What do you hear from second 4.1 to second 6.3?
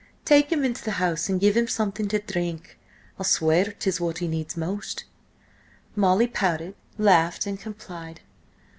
he needs most!" Molly